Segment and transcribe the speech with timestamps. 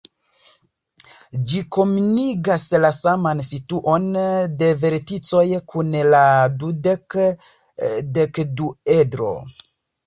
[1.51, 4.09] Ĝi komunigas la saman situon
[4.63, 5.43] de verticoj
[5.75, 6.25] kun la
[6.65, 9.33] dudek-dekduedro.